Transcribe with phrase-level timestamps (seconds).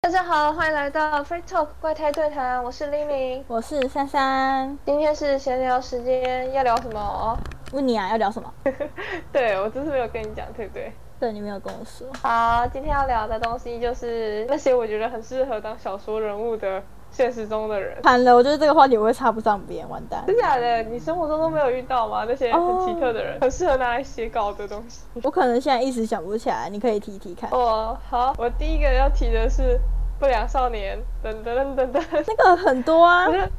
[0.00, 4.78] 大家好，欢迎来到 Free Talk 怪胎对谈，我是黎明，我是珊珊。
[4.86, 7.36] 今天是闲聊时间，要聊什么？
[7.72, 8.54] 问你啊，要聊什么？
[9.32, 10.92] 对我真是没有跟你讲，对不对？
[11.18, 12.06] 对你没有跟我说。
[12.22, 16.80] 好，今天要聊的东西就是那些我觉得很适合当小说人物的
[17.10, 18.00] 现实中的人。
[18.02, 20.24] 惨了，我觉得这个话题我会插不上边，完蛋。
[20.26, 20.82] 真假的？
[20.84, 22.24] 你生活中都没有遇到吗？
[22.28, 25.00] 那些很奇特的人，很适合拿来写稿的东西。
[25.22, 27.50] 我可能现在一时想不起来，你可以提提看。
[27.50, 29.78] 哦，好，我第一个要提的是
[30.18, 33.32] 不良少年，噔噔噔噔噔，那个很多啊我。
[33.32, 33.50] 觉得。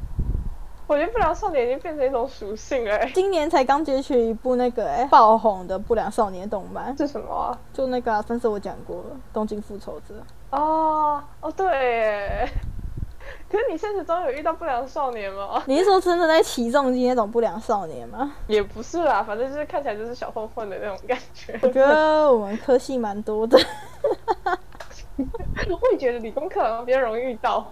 [0.90, 7.56] 不良少年已经变成一种属性了、欸，今年才刚截取一部那个哎、爆红的不良少年动漫，是什么啊？
[7.72, 10.14] 就那个、啊，上次我讲过了，《东京复仇者》。
[10.58, 12.48] 哦哦，对耶。
[13.50, 15.62] 可是你现实中有遇到不良少年吗？
[15.66, 18.32] 你是说真的在起重机那种不良少年吗？
[18.46, 21.58] 也不是啦，反正就是看起来就是小混混的那种感觉。
[21.62, 23.58] 我觉得我们科系蛮多的。
[25.20, 27.70] 我也觉得理工科好像比较容易遇到。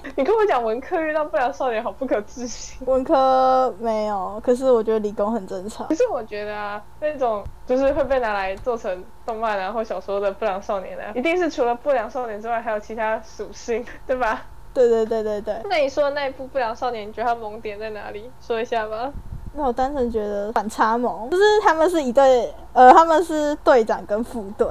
[0.00, 2.86] 对， 你跟我讲文科遇到不良少年，好不可置信。
[2.86, 5.94] 文科没有，可是我觉得理工很正常可。
[5.94, 14.42] 是我觉得啊，那种就是会被拿来做成动漫啊或小说的不良少年啊，一定是除了不良少年之外，还有其他属性， 对吧？
[14.72, 15.60] 对对对对对。
[15.70, 18.30] 那你说的那一部不良少年，你觉得他萌点在哪里？
[18.40, 19.12] 说一下吧。
[19.56, 24.66] 那我单纯觉得反差萌，就是他们是一对，呃，他们是队长跟副队，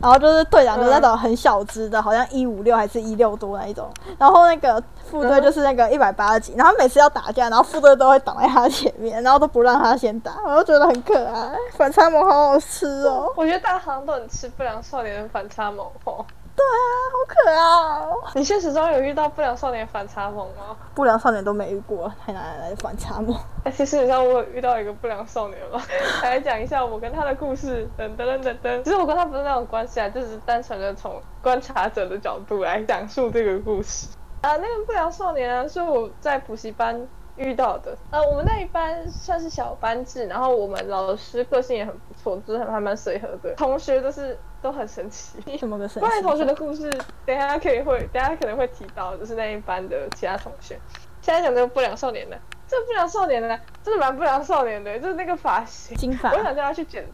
[0.00, 16.24] 然后就是队长就是那种很小只的，好像一五六还是一六多那一种，然后那个副队就是那个一百八十几，然后每次要打架，然后副队都会挡在他前面，然后都不让他先打，我就觉得很可爱，反差萌好好吃哦，我觉得大家好像都很吃不良少年的反差萌哦。
[16.58, 18.20] 对啊，好可爱哦。
[18.34, 20.76] 你现实中有遇到不良少年反差萌吗？
[20.92, 23.38] 不良少年都没遇过，还哪来反差萌。
[23.62, 25.80] 哎、其实你知道我有遇到一个不良少年吗？
[26.22, 27.88] 来讲一下我跟他的故事。
[27.96, 34.08] 噔噔噔噔噔，其实我跟他不是那种关系啊，就只是单纯的从观察者的角度来讲述这个故事。
[34.40, 37.06] 啊，那个不良少年啊，是我在补习班
[37.38, 37.96] 遇到的。
[38.10, 45.56] 呃，我们那一班算是小班制，然后我们老师个性也很不错，就是很还蛮随和的，同学都是都很神奇。
[45.56, 46.06] 什么个神奇？
[46.06, 46.90] 关于同学的故事，
[47.24, 50.78] 等一下可以会，等一下可能会提到，就是那一班的其他同学。
[51.22, 57.06] 现在讲这个不良少年呢，这个不良少年呢，真的蛮不良少年的，就是那个发型，金发我想叫他去剪，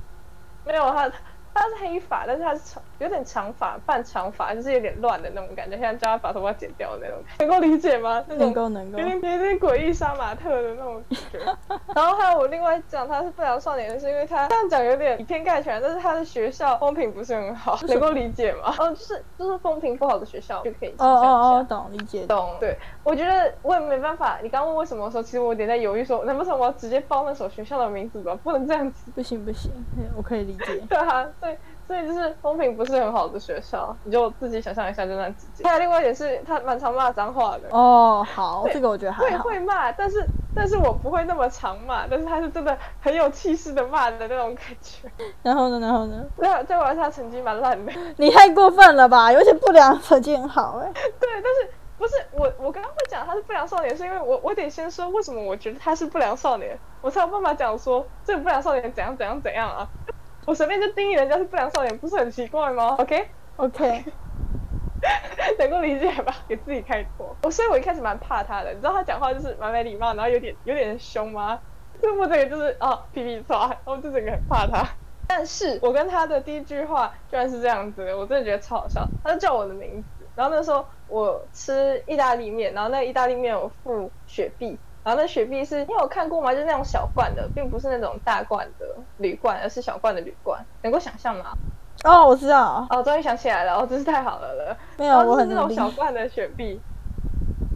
[0.64, 1.10] 没有他。
[1.56, 8.24] 他是黑发，但是他是长，有点长发，半长发，就是有点乱的那种感觉，像叫他把头发剪掉的那种， 能够理解吗？
[8.28, 9.04] 那种能够能够有。
[9.04, 11.38] 点有点诡异杀马特的那种感觉。
[11.94, 18.74] 然后还有我另外讲他是不良少年，是因为他这样讲有点以偏概全，但是他的学校风评不是很好，能够理解吗？
[18.78, 21.26] 哦，就是就是风评不好的学校就可以哦哦
[21.58, 22.26] 哦，懂理解。
[22.26, 22.56] 懂。
[22.60, 24.38] 对，我觉得我也没办法。
[24.42, 28.34] 你刚问为什么的时候，其实我有点在犹豫说，难不成我要直接报那所学校的名字吧？
[28.42, 29.10] 不能这样子。
[29.12, 29.72] 不行不行，
[30.16, 30.78] 我可以理解。
[30.88, 31.56] 对啊，所以
[31.86, 35.66] 所以就是风评不是很好的学校，你就自己想象一下，就那几间。
[35.66, 37.68] 还有另外一点是，他蛮常骂脏话的。
[37.70, 39.54] 哦，好，这个我觉得还会。
[39.54, 45.08] 会骂，但是但是我不会那么常骂，但是他是真的很有气势的骂的那种感觉。
[45.42, 46.24] 然后呢，然后呢？
[46.38, 49.30] 在在我他成绩蛮烂的，你太过分了吧？
[49.30, 50.90] 有些不良成绩很好哎、
[51.20, 59.86] 对，但是不是我我刚刚会讲他是不良少年，是因为我我得先说为什么我觉得他是不良少年，我才有办法讲说这个不良少年怎样怎样怎样啊。
[60.46, 62.96] 我随便就定义人家是不良少年，不是很奇怪吗？
[63.00, 64.04] OK，OK，
[65.58, 66.34] 能够理解吧？
[66.48, 67.34] 给自己开脱。
[67.42, 71.58] 我所以，我一开始蛮怕他的，你知道他讲话就是蛮没礼貌，然后有点有点凶吗？
[72.00, 74.86] 所以我整个就是啊皮皮抓，然后就整个很怕他。
[75.26, 79.06] 但是我跟他的第一句话居然是这样子的，我真的觉得超好笑。
[79.22, 86.52] 他就叫我的名字，然后那时候我吃意大利面，然后那个意大利面我附雪碧，然后那雪碧是你有看过吗？
[86.52, 88.86] 就是那种小罐的，并不是那种大罐的
[89.18, 91.52] 铝罐，而是小罐的铝罐，能够想象吗？
[92.02, 94.76] 哦，我知道，哦，终于想起来了，哦，真是太好了了。
[94.98, 96.82] 没有，我是那种小罐的雪碧。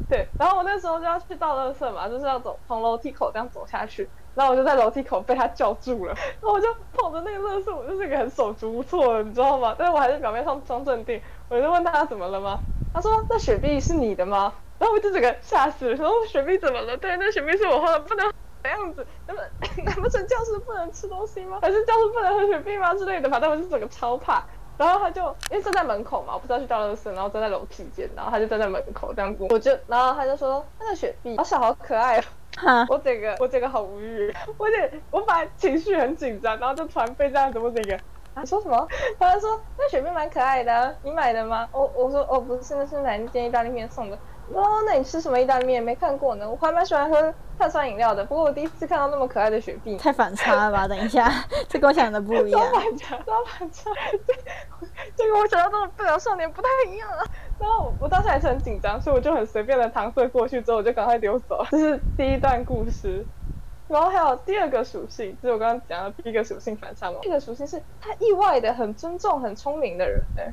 [0.09, 9.77] 对，然后我那时候就要去倒垃圾嘛，就是要走从楼梯口这样走下去，然后我就在楼梯口被他叫住了，然后我就捧着那个垃圾，我就是一个很手足无措的，你知道吗？
[9.78, 12.62] 但是我还是表面上装镇定，我就问他怎么了吗？
[12.91, 14.54] 他说那雪碧是你的吗？
[14.78, 16.97] 然后我就整个吓死了，然后雪碧怎么了？
[16.97, 18.33] 对，那雪碧是我喝的，不能
[18.63, 19.07] 这样子？
[19.27, 19.42] 那么
[19.84, 21.59] 难不成教室不能吃东西吗？
[21.63, 23.28] 还是教室不能喝雪碧吗之类的？
[23.28, 24.45] 反正我就整个超怕。
[24.77, 25.21] 然后他就
[25.51, 32.22] 因为站在门口嘛，我不知道去倒垃圾，然后站在楼梯间，然后他就站在门口这样子，我就然后他就说那个雪碧好小好可爱哦，
[32.59, 37.98] 哈，我整个我整个好无语，我整我本来情绪很紧张，然后就突然被这样子，我整个
[38.36, 38.86] 他说什么？
[39.19, 41.69] 他就说那雪碧蛮可爱的啊，你买的吗？
[41.72, 44.16] 我我说哦不是，那是哪一间意大利面送的。
[44.53, 45.83] 哦，那你吃什么意大利面？
[45.83, 46.48] 没看过呢。
[46.48, 49.97] 我还蛮喜欢喝碳酸饮料的，不过我第一次看到那么可爱的雪碧。
[49.97, 50.89] 太反差了吧？
[50.89, 51.30] 等一下，
[51.68, 52.60] 这跟我想的不一样。
[52.60, 53.91] 超反差，超反差，
[54.80, 54.86] 这
[55.16, 57.24] 这跟我想象中的不良少年不太一样啊。
[57.59, 61.65] 然后我当时还是很紧张，所以我就很随便的搪塞过去，之后我就赶快溜走。
[61.71, 63.24] 这是第一段故事。
[63.89, 67.18] 然后还有第二个属性，就是我刚刚讲的第一个属性反差萌。
[67.22, 70.45] 第一个属性是他意外的很尊重、很聪明的人，哎，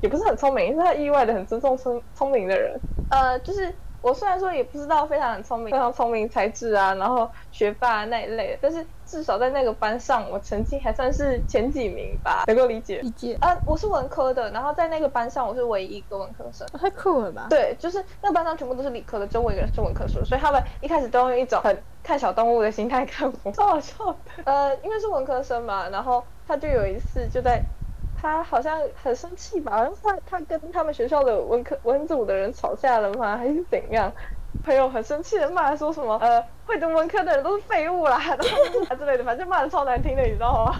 [0.00, 2.78] 也不是很聪明，是他意外的很尊重聪聪明的人。
[3.08, 13.00] 呃，就是我虽然说也不知道非常聪明、非常聪明才智啊，然后学霸那一类的，但是至少在那个班上，我成绩还算是前几名吧，能够理解。
[13.00, 13.36] 理解。
[13.40, 16.66] 啊，我是文科的，然后在那个班上我是唯一一个文科生。
[16.78, 17.46] 太酷了吧？
[17.50, 24.20] 对，就是那个班上全部都是理科的，就我一个人是文科生，所以他们一开始都用一种很看小动物的心态看我，超好笑的。
[24.44, 27.70] 呃，因为是文科生嘛，然后他就有一次就在。
[28.20, 29.72] 他好像很生气吧？
[29.72, 33.36] 好像他他跟他们学校的文科文组的人吵架了吗？
[33.36, 34.12] 还是怎样？
[34.64, 36.18] 朋友很生气的骂说什么？
[36.20, 40.74] 呃，会读文科的人都是废物啦， 然后之类的，反正骂的超难听的，你知道吗？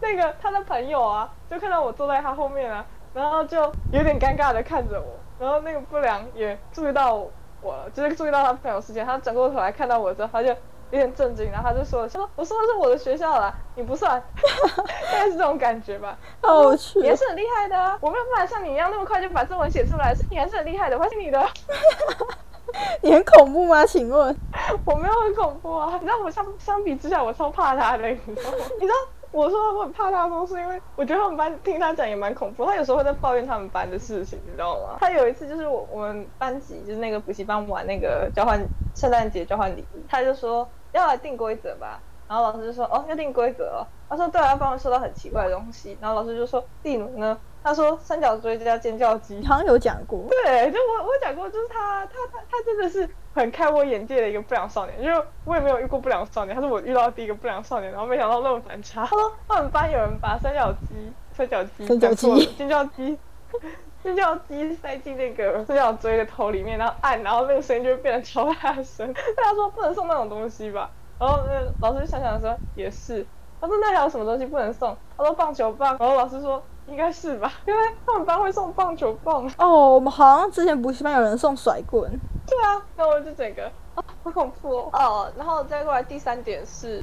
[0.00, 2.84] 那个他的朋友啊，就看到我坐在他后面啊，
[3.14, 3.60] 然后就
[3.92, 10.54] 有点尴尬的看着我，然后那个不良也注意到我了，就是注意到他朋友事件，他转过头来看到我之后，他就。
[10.90, 14.22] 有点震惊，然后他就说：“说我说的是我的学校啦，你不算，
[15.10, 17.98] 大概是这种感觉吧。”哦，去，你还是很厉害的啊！
[18.00, 21.44] 我没有办法像你一样那么快就把作文写出来，是你还是很厉害的，我信你的。
[23.02, 23.84] 你很恐怖吗？
[23.86, 24.36] 请问？
[24.84, 28.58] 我没有很恐怖啊，你知道我相相比之下我超怕他的，你知道吗？
[28.80, 28.94] 你知道
[29.32, 34.96] 我说我很怕他，都是因为我觉得他们班听他讲也蛮恐怖，他有时候会在抱怨他们班的事情，你知道吗？
[35.00, 38.60] 他有一次就是我我们班级就是那个补习班玩那个交换
[38.96, 40.68] 圣诞节交换礼物，他就说。
[40.92, 59.04] 要来定规则吧，然后老师就说哦要定规则哦，他说对啊，帮我收到很奇怪的东西，然后老师就说例如呢，他说三角锥加尖叫鸡，好像有讲过，对，就我我讲过，就是他他他他真的是很开我眼界的一个不良少年，因为我也没有遇过不良少年，他是我遇到第一个不良少年，然后没想到那么反差。
[59.04, 63.18] 他说我们班有人把三角鸡、三角鸡、三角鸡、尖叫鸡。
[64.06, 69.12] 尖叫鸡塞进那个三角锥的头里面，然后按，然后那个声音就会变得超大声。
[69.36, 70.88] 他说不能送那种东西吧，
[71.18, 73.26] 然后那老师想想说也是。
[73.60, 74.96] 他说那还有什么东西不能送？
[75.16, 75.96] 他说棒球棒。
[75.98, 79.50] 然后老师说应该是吧，因为他们班会送棒球棒。
[79.58, 82.08] 哦，我们好像之前补习班有人送甩棍。
[82.46, 83.64] 对啊，那我就整个
[83.96, 84.90] 啊好恐怖哦。
[84.92, 87.02] 哦，然后再过来第三点是。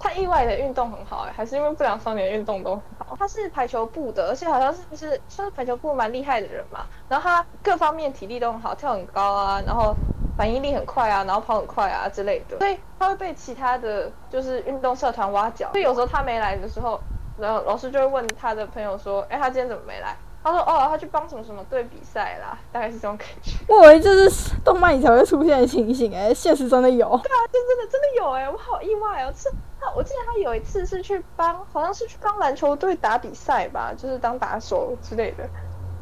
[0.00, 3.16] 他意外的运动很好哎，还是因为不良少年运动都很好。
[3.18, 6.86] 他是排球部的，而且好像是不是算是排球部蛮厉害的人嘛。
[7.08, 9.94] 然后他各方面体力都很好，跳很高啊，然后
[10.36, 12.58] 反应力很快啊，然后跑很快啊之类的。
[12.58, 15.68] 所以他会被其他的就是运动社团挖角。
[15.72, 17.00] 所以有时候他没来的时候，
[17.36, 23.52] 然后老师就会问他的朋友说：“哎，他今天怎么没来？”他说：“哦，他去帮什么什么队比赛啦，大概是这种感觉。
[23.68, 27.08] ”我以为这是动漫里才会出现的情形哎，现实真的有。
[27.08, 29.50] 对啊，就真的真的有哎，我好意外哦，是。
[29.80, 35.48] 他我记得他有一次是去帮，好像是去帮篮球队打比赛吧，就是当打手之类的。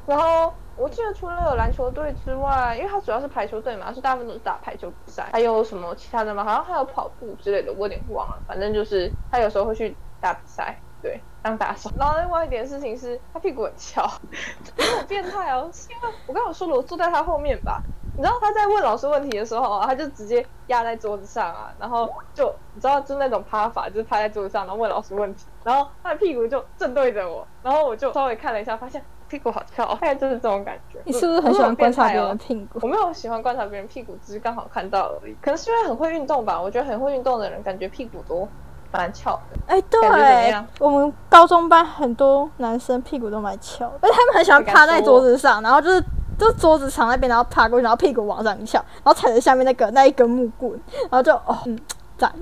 [0.06, 5.28] 然后我记得除了有篮球队之外，因为他主要是排球队嘛，是大部分都是打排球比赛。
[5.32, 6.44] 还有什么其他的吗？
[6.44, 8.38] 好像还有跑步之类的，我有点忘了。
[8.46, 11.90] 反正就是他有时候会去打比赛，对，当打手。
[11.98, 14.06] 然后另外一点事情是他屁股很翘，
[14.98, 15.68] 很变态哦。
[15.72, 17.82] 是因为我刚刚说了，我坐在他后面吧。
[18.16, 30.98] 你知道他在问老师问题的时候，他就直接压在桌子上啊，然后就你知道就那种趴法，就是趴在桌子上，然后问老师问题，然后他的屁股就正对着我，然后我就稍微看了一下，发现屁股好翘，大概就是这种感觉。
[31.04, 32.78] 你是不是很喜欢观察别人屁股？
[32.80, 35.36] 我没有喜欢观察别人屁股，只是刚好看到而已。
[35.42, 38.48] 可能是因为很会运动吧，我觉得很会运动的人感觉屁股都
[38.92, 39.58] 蛮翘的。
[39.66, 40.00] 哎，对，
[40.78, 46.02] 我们高中班很多男生屁股都蛮翘，而 且他们很喜欢趴在桌子上，然后就是。
[46.38, 51.78] 就桌子长那边，然后爬过去，然后屁股往上一翘，然后踩着下面那个那一根木棍，然后就哦，嗯，
[52.18, 52.32] 赞。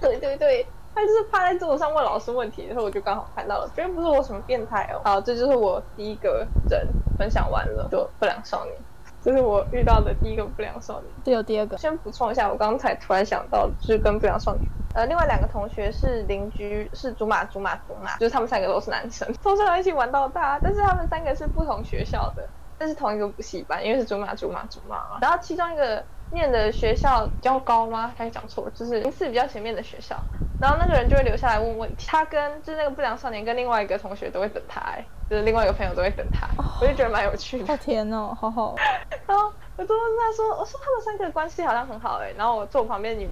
[0.00, 5.00] 对对对，他就是趴在桌子上问老师问题，然后我就刚好看到了，绝对不是我什么变态哦。
[5.04, 8.74] 好，这就是我第一个人分享完了，就不良少年，
[9.22, 11.04] 这是我遇到的第一个不良少年。
[11.22, 22.42] 这有第二个，先补充一下，我刚才突然想到，就是跟不良少年，呃，另外两个同学是邻居，是竹马竹马竹马，就是他们三个都是男生，从小一起玩到大，但是他们三个是不同学校的。
[22.82, 25.18] 这是同一个补习班，因为是竹马竹马竹马嘛。
[25.20, 28.12] 然后其中一个念的学校比较高吗？
[28.18, 28.68] 还是讲错？
[28.74, 30.16] 就是名次比较前面的学校。
[30.60, 32.08] 然后那个人就会留下来问问题。
[32.08, 34.82] 他跟就是那个不良少年跟另外一个同学都会等他，
[35.30, 36.48] 就是另外一个朋友都会等他。
[36.80, 37.66] 我就觉得蛮有趣的。
[37.68, 38.74] 好甜哦，好好。
[39.28, 43.28] 然后我就问他说：“我说他们三个关系好像很好哎。”然后我坐我旁边女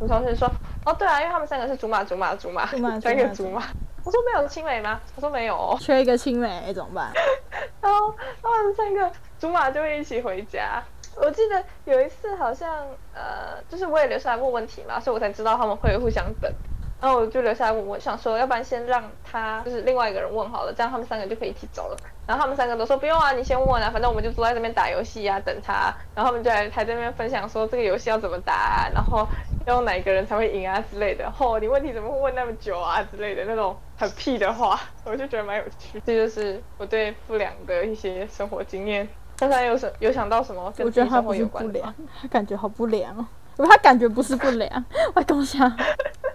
[0.00, 0.50] 女同学说
[0.84, 3.62] ：“哦，对啊，因为他们三个是竹马竹马竹马，三个竹马。”
[4.04, 4.98] 我说没有青梅吗？
[5.14, 5.76] 他说没有哦。
[5.78, 7.12] 缺一个青梅怎么办？
[7.80, 10.82] 然后他们三个竹马就会一起回家。
[11.16, 16.52] 我记得有一次好像呃，就是我也留下来问问题嘛，所以我才知道他们会互相等。
[17.00, 21.96] 然后我就留下来问，我想说，要不然先让他就是另外一个人问好了，这样他们三个就可以一起走了。
[22.26, 25.94] 然后他们三个都说不用啊，你先问啊，反正我们就坐在这边打游戏啊，等他。
[26.14, 29.26] 然后他们就来台这边分享说这个游戏要怎么打，啊，然后
[29.66, 31.30] 用哪个人才会赢啊之类的。
[31.30, 36.02] 吼，你问题怎么会问那么久啊之类的那种很屁的话， 我就觉得蛮有趣。
[36.04, 39.08] 这就是我对不良的一些生活经验。
[39.36, 40.72] 刚才有什有想到什么？
[40.78, 43.24] 我觉得他不是不良，他感觉好不良哦。
[43.56, 45.70] 他感觉不是不良，我共享。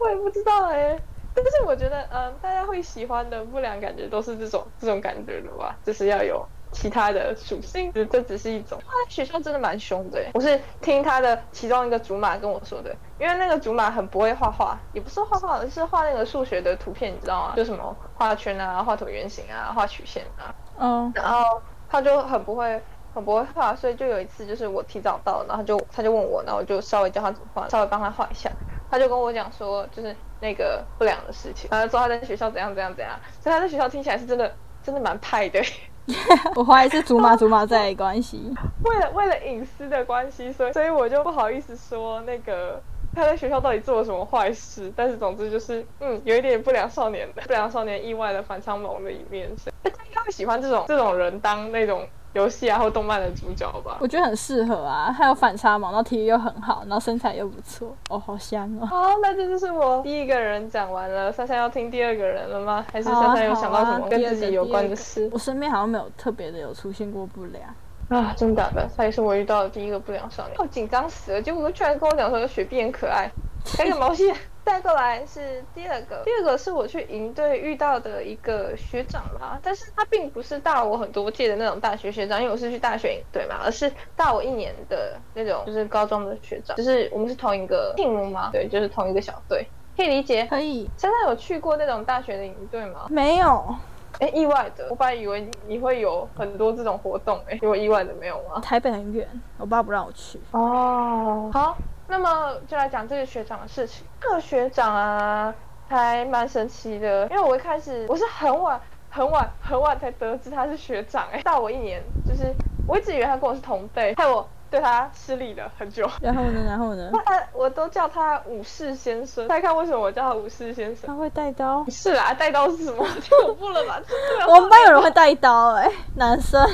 [0.00, 0.98] 我也不知道哎，
[1.34, 8.78] 但是我觉得，嗯，大家会喜欢的不良感觉都是这种这种感觉的吧，就是要有其他的属性，这只是一种。
[8.80, 17.54] 他学校真的蛮凶的，我是听他的其中一个竹马跟我说的，因为那个竹马很不会画画，也不是画画，是画那个数学的图片，你知道吗？
[17.56, 20.54] 就什么画圈啊、画椭圆形啊、画曲线啊。
[20.78, 21.12] 嗯。
[21.14, 22.80] 然后他就很不会。
[23.14, 28.48] 很不会画，所以就有一次，就是我提早到，然后就他就问我，然后我就稍微教他怎么画，稍微帮他画一下。
[28.90, 33.18] 他就跟我讲说，就是那个不良的事情，然后说他在学校怎样怎样怎样。
[33.40, 35.60] 所以他在学校听起来是真的，真的蛮派的。
[36.56, 38.50] 我怀疑是竹马竹马在关系。
[38.82, 42.80] 为了为了隐私的关系，所以所以我就不好意思说那个
[43.14, 44.90] 他在学校到底做了什么坏事。
[44.96, 49.50] 但是总之就是，嗯，有一点不良少年的不良少年意外的反差萌的一面。
[49.84, 52.08] 他应该会喜欢这种这种人当那种。
[52.38, 55.12] 游戏啊，或动漫的主角吧，我觉得很适合啊。
[55.12, 58.86] 还有反差萌，然后体育又很好，然后身材又不错，哦，好香哦。
[58.86, 61.32] 好，那这就是我第一个人讲完了。
[61.32, 62.86] 珊珊要听第二个人了吗？
[62.92, 65.28] 还是珊珊有想到什么跟自己有关的事？
[65.32, 67.64] 我身边好像没有特别的有出现过不良
[68.08, 71.42] 啊，真的的，他也是我遇到的第一个不良少年，我紧张死了。
[71.42, 73.30] 结果居然跟我讲说雪碧很可爱，
[73.76, 74.34] 开个毛线。
[74.68, 88.50] 再过来是第二个，第二个是我去营队遇到的一个学长啦，但是他并不是大我很多届的那种大学学长，因为我是去大学营队嘛，而是大我一年的那种，就是高中的学长，就是我们是同一个 team 吗？
[88.52, 90.46] 对，就是同一个小队，可以理解。
[90.50, 90.92] 可以。
[90.98, 93.06] 现在有去过那种大学的营队吗？
[93.08, 93.74] 没有。
[94.18, 98.60] 哎，意外的，我本来以为你会有很多这种活动，哎，结果意外的没有吗？
[98.60, 100.38] 台北很远，我爸不让我去。
[100.50, 101.78] 哦，好。
[102.08, 104.04] 那么就来讲这个学长的事情。
[104.20, 105.54] 这个学长啊，
[105.88, 112.52] 还蛮神奇的，因为我一开始我是很晚、很晚、很晚才得知他是学长，哎，大我一年，就是
[112.86, 116.08] 我一直以为他跟我是同辈，害我对他失礼了很久。
[116.20, 116.64] 然后呢？
[116.66, 117.10] 然后呢？
[117.26, 121.06] 他我都叫他武士先生，猜看为什么我叫他武士先生？
[121.06, 121.84] 他会带刀？
[121.90, 123.06] 是啊，带刀是什么？
[123.06, 124.00] 太恐怖了吧！
[124.48, 126.66] 我们班有人会带刀，哎，男生。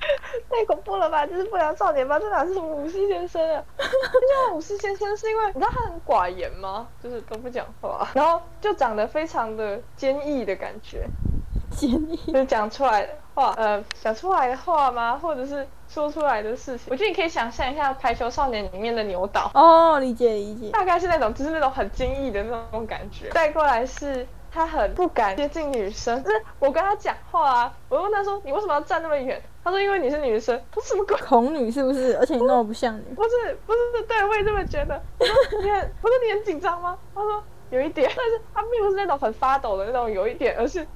[0.48, 1.26] 太恐怖了吧！
[1.26, 2.18] 这是不良少年吧？
[2.18, 3.62] 这哪是什么武士先生啊？
[3.78, 6.88] 叫武士先生是因为你知道他很寡言吗？
[7.02, 11.06] 就是都不讲话，然后就长得非常的坚毅的感觉。
[11.70, 15.16] 坚毅，就讲出来的话，呃，讲出来的话吗？
[15.16, 16.88] 或者是说出来的事情？
[16.90, 19.50] 我觉得你可以想象一下《排球少年》里面的牛岛。
[19.54, 20.70] 哦，理解理解。
[20.70, 23.28] 大概是那种，就是那种很坚毅的那种感觉。
[23.30, 24.26] 带过来是。
[24.52, 29.40] 他很不敢接近女生，就是我跟他讲话啊，我问他说你为什么要站那么远？
[29.62, 30.60] 他说因为你是女生。
[30.70, 31.16] 他什么鬼？
[31.18, 32.16] 恐女是不是？
[32.16, 33.02] 而且你那么不像女。
[33.14, 33.30] 不是
[33.66, 35.02] 不是，对，我也这么觉得。
[35.18, 36.98] 你很，不是你很紧张吗？
[37.14, 40.86] 他说有一点，但是他并不是那种很发抖的那种，有一点，而是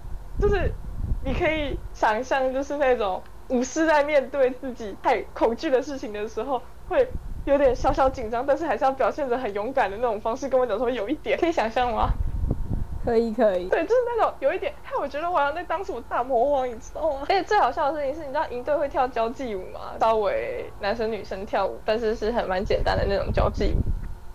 [0.41, 0.73] 就是
[1.23, 7.07] 你可以想象，就是那种武士在面对自己太恐惧的事情的时候，会
[7.45, 12.09] 有点小小紧张，但是还是要表现着很勇敢的那种方式跟我讲说有一点，可以想象吗？
[13.05, 17.19] 可以可以，对，就是那种有一点，害我觉得我好像在当什么大魔王，你知道吗？
[17.23, 19.93] 而且最好笑的事情是，你知道营队会跳交际舞吗？
[20.01, 23.79] 稍微男生女生跳舞，但是是很蛮简单的那种交际舞。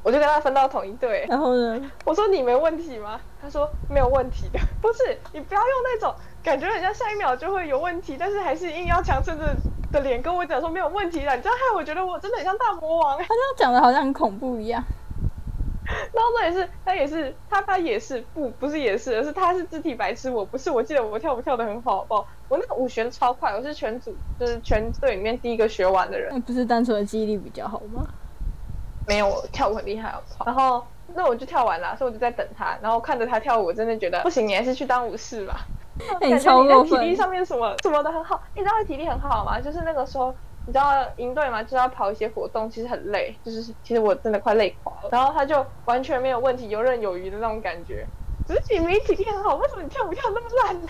[0.01, 1.91] 我就跟他分到同一队，然后呢？
[2.05, 3.19] 我说你没问题吗？
[3.41, 4.59] 他说没有问题的。
[4.81, 9.53] 不是，你不要用那种感觉，人家下一秒就会有问题，但是还是硬要强撑着
[9.91, 13.17] 的脸跟我讲说没有问题的，你知道害我觉得我真的很像大魔王。
[13.17, 14.81] 他这样讲的好像很恐怖一样。
[16.13, 20.69] 然后这也是，他也是，他他也是，不不是也是，而是他是肢体白痴，我不是。
[20.69, 22.27] 我记得我跳舞跳的很好，好不好？
[22.47, 26.29] 我那个舞学的超快，我是全组就是全队里面第一个学完的人。
[26.31, 28.05] 那不是单纯的记忆力比较好吗？
[29.07, 30.45] 没有，我跳舞很厉害，好不好？
[30.45, 35.65] 然后那我就跳完了，所以我就在等他，然后看着他跳舞，我真的觉得不行，你还是去当武士吧。
[36.21, 39.59] 你超你在体力上面什么什么的很好，你知道他体力很好吗？
[39.59, 40.33] 就是那个时候。
[40.69, 45.09] 你知道营队嘛，就要跑一些活动，其实很累，就是其实我真的快累垮了。
[45.11, 48.05] 然后他就完全没有问题，游刃有余的那种感觉。
[48.47, 50.87] 只是你没体力很好，为什么你跳舞跳那么烂呢？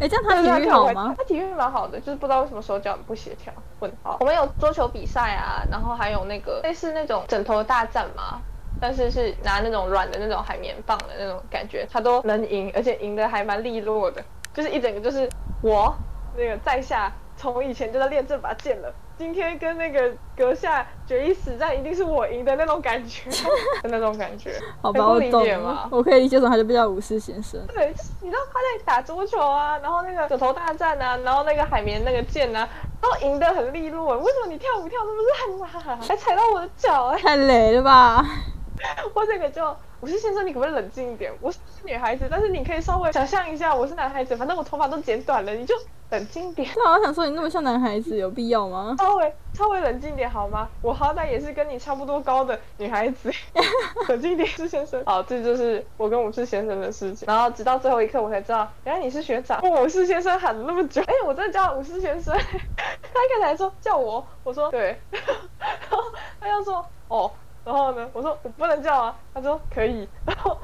[0.00, 1.14] 哎，这样他体育好吗？
[1.18, 3.52] 他体育蛮好的，就是不知道为什么手脚不协调。
[3.80, 4.16] 问号。
[4.20, 8.40] 我们有桌球比赛啊，然后还有那个类似那种枕头大战嘛，
[8.80, 15.28] 但是是拿那种软的那种海绵棒的那种感觉，他都能赢，而且赢得还蛮利落的，就是一整个就是
[15.60, 15.94] 我
[16.34, 18.92] 那个在下从以前就在练这把剑了。
[19.16, 23.28] 今天跟那个阁下决一死战，一定是我赢的那种感觉，
[23.82, 24.52] 的那种感觉，
[24.82, 25.88] 好吧，我懂了？
[25.90, 27.60] 我可以理解成他就不叫武士先生。
[27.66, 32.68] 对，就是你知道他在打桌球啊，然后那个手头大战啊，然后那个海绵那个剑啊，
[33.00, 34.16] 都赢得很利落。
[34.18, 35.12] 为什么你跳舞跳那
[35.56, 35.98] 么烂啊？
[36.00, 38.24] 还踩到我的脚哎、太雷了吧？
[39.14, 41.32] 我这个就，我是先生，你可不可以冷静一点？
[41.40, 45.74] 我是女孩子，但是你可以稍微想象一下，我是男孩子，反正我头发都剪短了，你就
[46.10, 48.94] 冷静点，对啊，我想说你那么像男孩子，有必要吗？
[48.98, 50.70] 稍微稍微冷静点好吗？
[50.82, 53.28] 我好歹也是跟你差不多高的女孩子，
[54.08, 55.02] 冷静一点，是先生。
[55.04, 57.26] 好，这就是我跟武士先生的事情。
[57.26, 59.60] 然后直到最后一刻，我才知道，原来你是学长。
[59.68, 62.32] 武士先生喊了那么久，哎，我真的叫武士先生。
[62.38, 65.98] 他一开始还说叫我，我说对， 然后
[66.40, 67.28] 他又说哦。
[67.68, 70.56] 然后呢，我说我不能叫啊，他说可以， 然后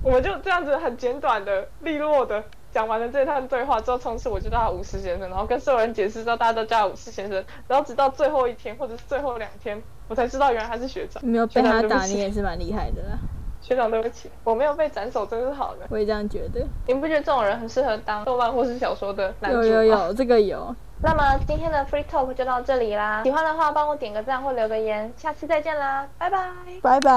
[0.00, 11.20] 我们就这样子很简短的、利落的讲完了这趟对话之后，从此我就叫他武士先生，然后跟所有人解释之后，大家都叫他武士先生，然后直到最后一天或者是最后两天，我才知道原来他是学长。
[11.26, 13.18] 你没有被他打，你也是蛮厉害的啦。
[13.60, 15.86] 学长对不起，我没有被斩首，真是好的。
[15.90, 16.64] 我也这样觉得。
[16.86, 19.82] 你不觉得这种人很适合当动漫或是小说的男主有？
[19.82, 20.72] 有有，这个有。
[21.02, 26.38] 那么今天的 Free Talk 就到这里啦，喜欢的话帮我点个赞或留个言，下次再见啦，拜拜。
[26.82, 27.12] 拜拜。